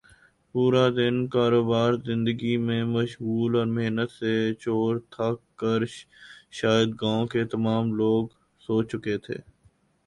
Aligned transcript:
پورا 0.55 0.85
دن 0.97 1.15
کاروبار 1.33 1.91
زندگی 2.07 2.55
میں 2.65 2.83
مشغول 2.95 3.51
اور 3.55 3.67
محنت 3.77 4.09
سے 4.11 4.33
چور 4.61 4.93
تھک 5.13 5.37
کر 5.59 5.79
شاید 6.57 6.89
گاؤں 7.01 7.25
کے 7.33 7.41
تمام 7.53 7.85
لوگ 7.99 8.23
سو 8.63 8.75
چکے 8.89 9.17
تھے 9.25 9.37